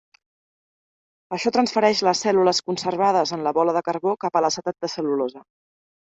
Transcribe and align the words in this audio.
Això 1.37 1.51
transfereix 1.57 2.01
les 2.07 2.21
cèl·lules 2.27 2.63
conservades 2.71 3.35
en 3.39 3.45
la 3.49 3.55
bola 3.59 3.77
de 3.79 3.85
carbó 3.91 4.17
cap 4.27 4.41
a 4.41 4.45
l'acetat 4.47 4.81
de 4.87 4.93
cel·lulosa. 4.97 5.47